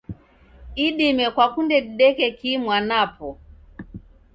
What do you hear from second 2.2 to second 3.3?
kii mwanapo?